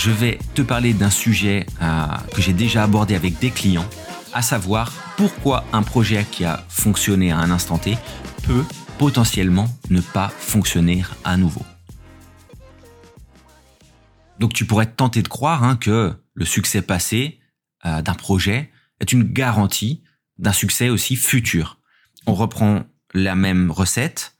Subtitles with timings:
[0.00, 3.86] je vais te parler d'un sujet euh, que j'ai déjà abordé avec des clients,
[4.32, 7.98] à savoir pourquoi un projet qui a fonctionné à un instant T
[8.44, 8.64] peut
[8.98, 11.66] potentiellement ne pas fonctionner à nouveau.
[14.38, 17.38] Donc tu pourrais te tenter de croire hein, que le succès passé
[17.84, 20.02] euh, d'un projet est une garantie
[20.38, 21.78] d'un succès aussi futur.
[22.26, 24.34] On reprend la même recette,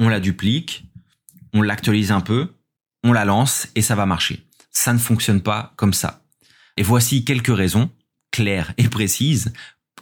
[0.00, 0.86] on la duplique,
[1.52, 2.52] on l'actualise un peu,
[3.04, 4.44] on la lance et ça va marcher
[4.74, 6.22] ça ne fonctionne pas comme ça.
[6.76, 7.90] Et voici quelques raisons,
[8.30, 9.52] claires et précises,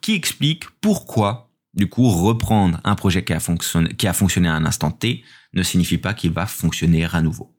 [0.00, 5.24] qui expliquent pourquoi, du coup, reprendre un projet qui a fonctionné, à un instant T
[5.52, 7.54] ne signifie pas qu'il va fonctionner à nouveau.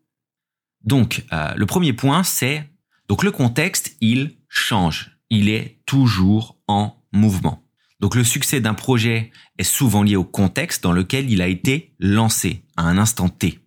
[0.84, 2.68] Donc, euh, le premier point, c'est,
[3.08, 5.12] donc le contexte, il change.
[5.30, 7.64] Il est toujours en mouvement.
[8.00, 11.94] Donc le succès d'un projet est souvent lié au contexte dans lequel il a été
[12.00, 13.59] lancé à un instant T.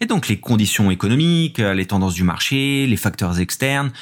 [0.00, 3.92] Et donc les conditions économiques, euh, les tendances du marché, les facteurs externes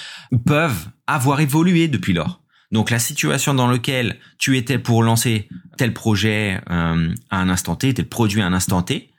[0.47, 2.41] peuvent avoir évolué depuis lors.
[2.73, 7.77] Donc la situation dans laquelle tu étais pour lancer tel projet euh, à un instant
[7.77, 9.11] T, tel produit à un instant T,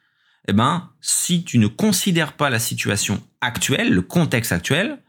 [0.47, 4.99] eh ben si tu ne considères pas la situation actuelle, le contexte actuel,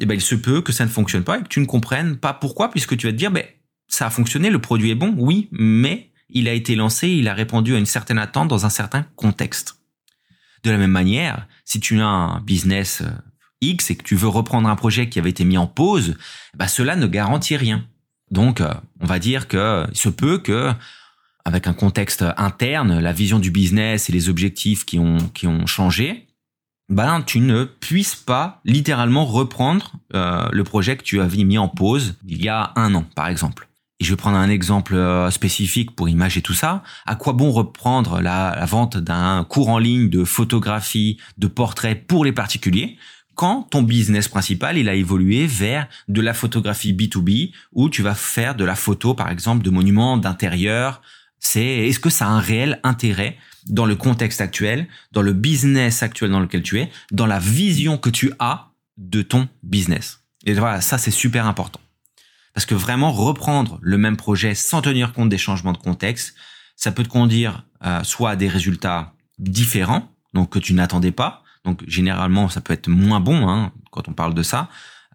[0.00, 2.16] eh ben il se peut que ça ne fonctionne pas et que tu ne comprennes
[2.16, 3.44] pas pourquoi, puisque tu vas te dire, ben
[3.88, 7.34] ça a fonctionné, le produit est bon, oui, mais il a été lancé, il a
[7.34, 9.77] répondu à une certaine attente dans un certain contexte.
[10.62, 13.10] De la même manière, si tu as un business euh,
[13.60, 16.16] X et que tu veux reprendre un projet qui avait été mis en pause,
[16.56, 17.84] bah cela ne garantit rien.
[18.30, 20.72] Donc, euh, on va dire que il se peut que,
[21.44, 25.66] avec un contexte interne, la vision du business et les objectifs qui ont qui ont
[25.66, 26.28] changé,
[26.88, 31.68] ben tu ne puisses pas littéralement reprendre euh, le projet que tu avais mis en
[31.68, 33.67] pause il y a un an, par exemple
[34.00, 37.50] et je vais prendre un exemple euh, spécifique pour imager tout ça, à quoi bon
[37.50, 42.96] reprendre la, vente d'un cours en ligne de photographie, de portraits pour les particuliers
[43.34, 48.16] quand ton business principal, il a évolué vers de la photographie B2B où tu vas
[48.16, 51.02] faire de la photo, par exemple, de monuments d'intérieur.
[51.38, 53.36] C'est, est-ce que ça a un réel intérêt
[53.68, 57.96] dans le contexte actuel, dans le business actuel dans lequel tu es, dans la vision
[57.96, 60.24] que tu as de ton business?
[60.44, 61.78] Et voilà, ça, c'est super important.
[62.54, 66.34] Parce que vraiment reprendre le même projet sans tenir compte des changements de contexte,
[66.76, 71.42] ça peut te conduire euh, soit à des résultats différents, donc que tu n'attendais pas.
[71.64, 74.68] Donc généralement, ça peut être moins bon hein, quand on parle de ça,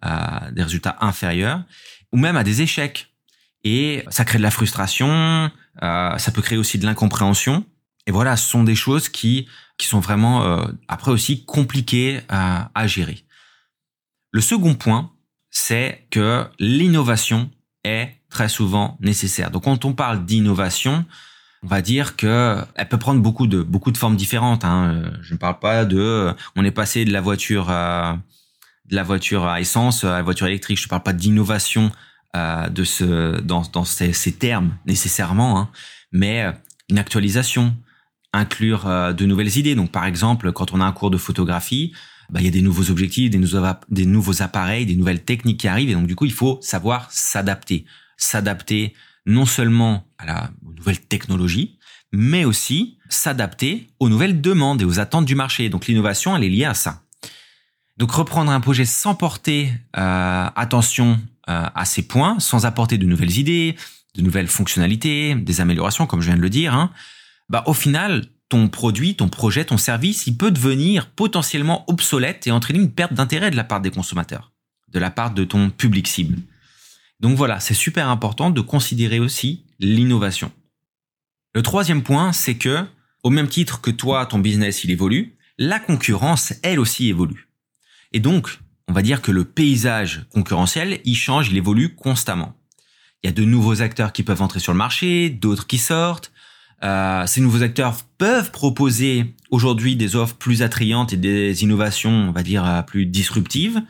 [0.05, 1.63] euh, des résultats inférieurs,
[2.11, 3.13] ou même à des échecs.
[3.63, 5.49] Et ça crée de la frustration,
[5.81, 7.65] euh, ça peut créer aussi de l'incompréhension.
[8.05, 12.69] Et voilà, ce sont des choses qui qui sont vraiment euh, après aussi compliquées à,
[12.75, 13.25] à gérer.
[14.31, 15.12] Le second point,
[15.53, 17.49] c'est que l'innovation
[17.85, 19.51] est très souvent nécessaire.
[19.51, 21.05] Donc quand on parle d'innovation,
[21.61, 24.65] on va dire que elle peut prendre beaucoup de beaucoup de formes différentes.
[24.65, 25.13] Hein.
[25.21, 28.17] Je ne parle pas de on est passé de la voiture à,
[28.89, 30.79] de la voiture à essence à la voiture électrique.
[30.79, 31.91] Je ne parle pas d'innovation
[32.35, 35.69] euh, de ce dans, dans ces, ces termes nécessairement, hein.
[36.11, 36.51] mais
[36.89, 37.75] une actualisation,
[38.33, 39.75] inclure euh, de nouvelles idées.
[39.75, 41.93] Donc par exemple, quand on a un cours de photographie,
[42.33, 45.91] bah, il y a des nouveaux objectifs, des nouveaux, appareils, des nouvelles techniques qui arrivent.
[45.91, 47.85] Et donc, du coup, il faut savoir s'adapter.
[48.17, 48.95] S'adapter
[49.27, 51.77] non seulement à la, aux nouvelles technologies,
[52.11, 55.69] mais aussi s'adapter aux nouvelles demandes et aux attentes du marché.
[55.69, 57.03] Donc, l'innovation, elle est liée à ça.
[57.97, 63.05] Donc, reprendre un projet sans porter euh, attention euh, à ces points, sans apporter de
[63.05, 63.75] nouvelles idées,
[64.15, 66.89] de nouvelles fonctionnalités, des améliorations, comme je viens de le dire, hein,
[67.49, 72.51] bah, au final, ton produit, ton projet, ton service, il peut devenir potentiellement obsolète et
[72.51, 74.51] entraîner une perte d'intérêt de la part des consommateurs,
[74.89, 76.37] de la part de ton public cible.
[77.19, 80.51] Donc voilà, c'est super important de considérer aussi l'innovation.
[81.55, 82.85] Le troisième point, c'est que,
[83.23, 87.49] au même titre que toi, ton business, il évolue, la concurrence, elle aussi évolue.
[88.11, 92.53] Et donc, on va dire que le paysage concurrentiel, il change, il évolue constamment.
[93.23, 96.31] Il y a de nouveaux acteurs qui peuvent entrer sur le marché, d'autres qui sortent,
[96.83, 102.31] euh, ces nouveaux acteurs peuvent proposer aujourd'hui des offres plus attrayantes et des innovations, on
[102.31, 103.81] va dire, euh, plus disruptives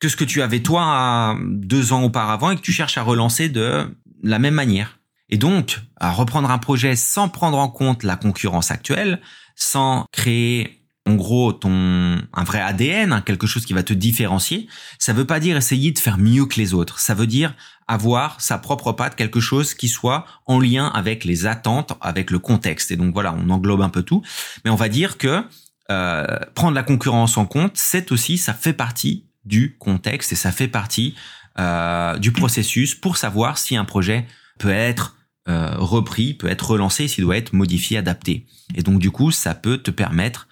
[0.00, 3.50] que ce que tu avais toi deux ans auparavant et que tu cherches à relancer
[3.50, 4.98] de la même manière.
[5.28, 9.20] Et donc, à reprendre un projet sans prendre en compte la concurrence actuelle,
[9.54, 14.68] sans créer en gros ton un vrai ADN, hein, quelque chose qui va te différencier,
[14.98, 16.98] ça veut pas dire essayer de faire mieux que les autres.
[16.98, 17.54] Ça veut dire
[17.88, 22.38] avoir sa propre patte, quelque chose qui soit en lien avec les attentes, avec le
[22.38, 22.90] contexte.
[22.90, 24.22] Et donc voilà, on englobe un peu tout,
[24.64, 25.44] mais on va dire que
[25.90, 26.24] euh,
[26.54, 30.68] prendre la concurrence en compte, c'est aussi, ça fait partie du contexte et ça fait
[30.68, 31.16] partie
[31.58, 34.26] euh, du processus pour savoir si un projet
[34.58, 35.16] peut être
[35.48, 38.46] euh, repris, peut être relancé, s'il doit être modifié, adapté.
[38.76, 40.46] Et donc du coup, ça peut te permettre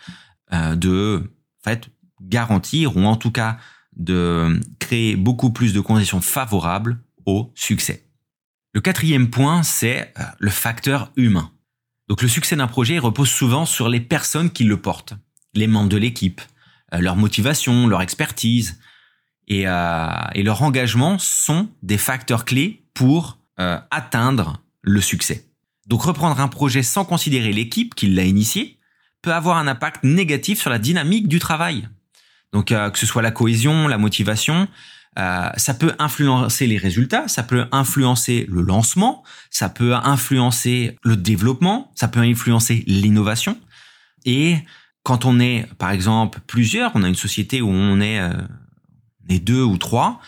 [0.50, 1.22] de
[1.60, 1.90] en fait,
[2.20, 3.58] garantir ou en tout cas
[3.96, 8.04] de créer beaucoup plus de conditions favorables au succès.
[8.72, 11.50] Le quatrième point, c'est euh, le facteur humain.
[12.08, 15.14] Donc le succès d'un projet repose souvent sur les personnes qui le portent,
[15.54, 16.40] les membres de l'équipe,
[16.94, 18.78] euh, leur motivation, leur expertise
[19.48, 25.46] et, leur engagement sont des facteurs clés pour atteindre le succès.
[25.86, 28.77] Donc reprendre un projet sans considérer l'équipe qui l'a initié
[29.22, 31.88] peut avoir un impact négatif sur la dynamique du travail.
[32.52, 34.68] Donc euh, que ce soit la cohésion, la motivation,
[35.18, 41.16] euh, ça peut influencer les résultats, ça peut influencer le lancement, ça peut influencer le
[41.16, 43.58] développement, ça peut influencer l'innovation.
[44.24, 44.58] Et
[45.02, 48.32] quand on est, par exemple, plusieurs, on a une société où on est, euh,
[49.28, 50.20] deux ou trois,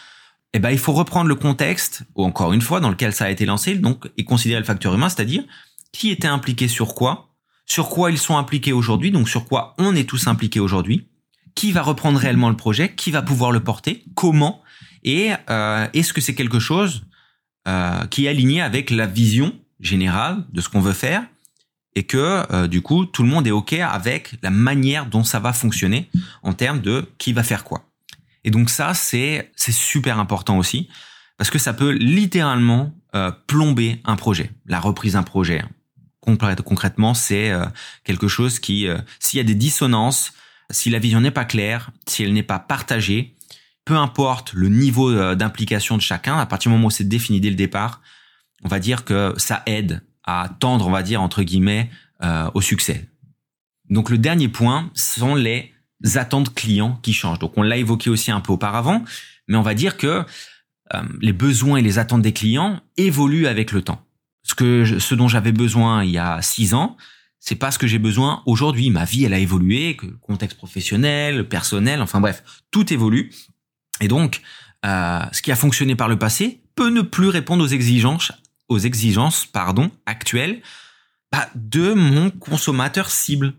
[0.52, 3.30] eh ben il faut reprendre le contexte, ou encore une fois, dans lequel ça a
[3.30, 5.44] été lancé, donc et considérer le facteur humain, c'est-à-dire
[5.92, 7.29] qui était impliqué sur quoi,
[7.70, 11.06] sur quoi ils sont impliqués aujourd'hui, donc sur quoi on est tous impliqués aujourd'hui,
[11.54, 14.60] qui va reprendre réellement le projet, qui va pouvoir le porter, comment,
[15.04, 17.04] et euh, est-ce que c'est quelque chose
[17.68, 21.22] euh, qui est aligné avec la vision générale de ce qu'on veut faire,
[21.94, 25.38] et que euh, du coup tout le monde est ok avec la manière dont ça
[25.38, 26.10] va fonctionner
[26.42, 27.84] en termes de qui va faire quoi.
[28.42, 30.88] Et donc ça c'est c'est super important aussi
[31.38, 32.92] parce que ça peut littéralement
[33.48, 35.64] plomber un projet, la reprise d'un projet,
[36.20, 37.64] concrètement, c'est euh,
[38.04, 40.32] quelque chose qui, euh, s'il y a des dissonances,
[40.70, 43.34] si la vision n'est pas claire, si elle n'est pas partagée,
[43.84, 47.40] peu importe le niveau euh, d'implication de chacun, à partir du moment où c'est défini
[47.40, 48.00] dès le départ,
[48.62, 51.90] on va dire que ça aide à tendre, on va dire, entre guillemets,
[52.52, 53.08] au succès.
[53.88, 55.72] Donc le dernier point sont les
[56.16, 57.38] attentes clients qui changent.
[57.38, 59.02] Donc on l'a évoqué aussi un peu auparavant,
[59.48, 60.26] mais on va dire que
[61.22, 64.04] les besoins et les attentes des clients évoluent avec le temps
[64.42, 66.96] ce que ce dont j'avais besoin il y a six ans,
[67.40, 68.90] c'est pas ce que j'ai besoin aujourd'hui.
[68.90, 73.32] Ma vie, elle a évolué, que contexte professionnel, personnel, enfin bref, tout évolue.
[74.00, 74.42] Et donc,
[74.84, 78.32] euh, ce qui a fonctionné par le passé peut ne plus répondre aux exigences,
[78.68, 80.60] aux exigences, pardon, actuelles
[81.32, 83.54] bah, de mon consommateur cible.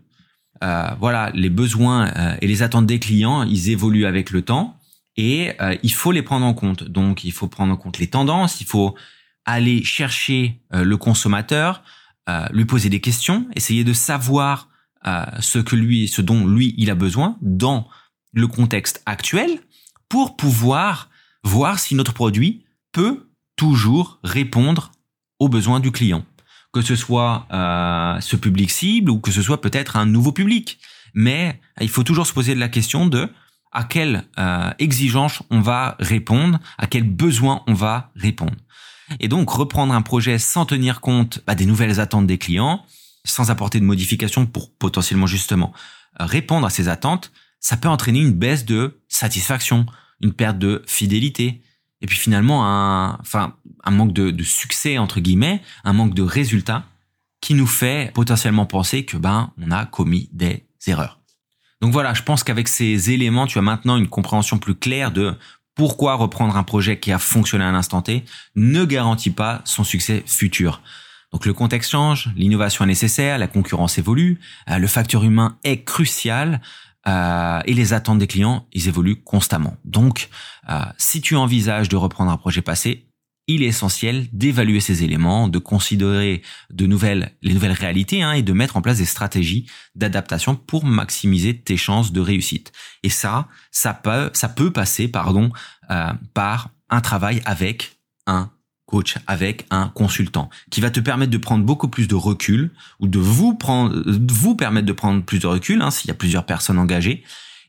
[0.62, 4.78] Euh, voilà, les besoins euh, et les attentes des clients, ils évoluent avec le temps
[5.16, 5.50] et
[5.82, 6.84] il faut les prendre en compte.
[6.84, 8.94] Donc, il faut prendre en compte les tendances, il faut
[9.44, 11.82] aller chercher euh, le consommateur,
[12.28, 14.68] euh, lui poser des questions, essayer de savoir
[15.06, 17.88] euh, ce que lui, ce dont lui il a besoin dans
[18.32, 19.58] le contexte actuel,
[20.08, 21.10] pour pouvoir
[21.42, 24.92] voir si notre produit peut toujours répondre
[25.38, 26.24] aux besoins du client,
[26.72, 30.78] que ce soit ce public cible ou que ce soit peut-être un nouveau public.
[31.14, 33.28] Mais il faut toujours se poser la question de
[33.72, 34.24] à quelle
[34.78, 38.54] exigence on va répondre, à quel besoin on va répondre.
[39.20, 42.84] Et donc reprendre un projet sans tenir compte bah, des nouvelles attentes des clients,
[43.24, 45.72] sans apporter de modifications pour potentiellement justement
[46.20, 49.86] euh, répondre à ces attentes, ça peut entraîner une baisse de satisfaction,
[50.20, 51.62] une perte de fidélité,
[52.00, 56.22] et puis finalement un, enfin, un manque de, de succès entre guillemets, un manque de
[56.22, 56.84] résultats
[57.40, 61.20] qui nous fait potentiellement penser que ben on a commis des erreurs.
[61.80, 65.34] Donc voilà, je pense qu'avec ces éléments, tu as maintenant une compréhension plus claire de
[65.74, 68.24] pourquoi reprendre un projet qui a fonctionné à l'instant T
[68.56, 70.82] ne garantit pas son succès futur.
[71.32, 74.38] Donc le contexte change, l'innovation est nécessaire, la concurrence évolue,
[74.68, 76.60] euh, le facteur humain est crucial
[77.08, 79.76] euh, et les attentes des clients, ils évoluent constamment.
[79.84, 80.28] Donc
[80.68, 83.06] euh, si tu envisages de reprendre un projet passé,
[83.54, 88.42] il est essentiel d'évaluer ces éléments, de considérer de nouvelles, les nouvelles réalités hein, et
[88.42, 92.72] de mettre en place des stratégies d'adaptation pour maximiser tes chances de réussite.
[93.02, 95.50] Et ça, ça peut, ça peut passer, pardon,
[95.90, 98.50] euh, par un travail avec un
[98.86, 103.08] coach, avec un consultant, qui va te permettre de prendre beaucoup plus de recul ou
[103.08, 106.44] de vous prendre, vous permettre de prendre plus de recul hein, s'il y a plusieurs
[106.44, 107.24] personnes engagées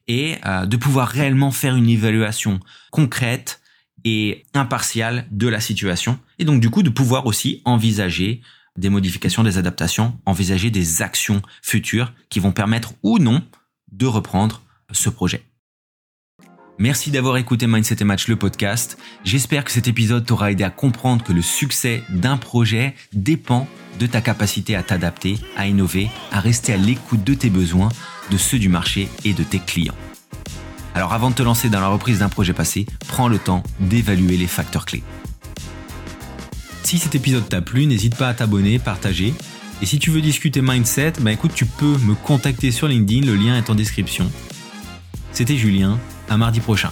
[0.08, 2.60] et euh, de pouvoir réellement faire une évaluation
[2.92, 3.62] concrète
[4.06, 6.20] et impartial de la situation.
[6.40, 8.42] Et donc du coup de pouvoir aussi envisager
[8.78, 13.44] des modifications, des adaptations, envisager des actions futures qui vont permettre ou non
[13.92, 15.44] de reprendre ce projet.
[16.80, 18.98] Merci d'avoir écouté Mindset et Match le podcast.
[19.24, 23.68] J'espère que cet épisode t'aura aidé à comprendre que le succès d'un projet dépend
[24.00, 27.90] de ta capacité à t'adapter, à innover, à rester à l'écoute de tes besoins
[28.32, 29.96] de ceux du marché et de tes clients.
[30.96, 34.38] Alors avant de te lancer dans la reprise d'un projet passé, prends le temps d'évaluer
[34.38, 35.04] les facteurs clés.
[36.84, 39.34] Si cet épisode t'a plu, n'hésite pas à t'abonner, partager.
[39.82, 43.36] Et si tu veux discuter mindset, bah écoute, tu peux me contacter sur LinkedIn, le
[43.36, 44.32] lien est en description.
[45.32, 45.98] C'était Julien,
[46.30, 46.92] à mardi prochain.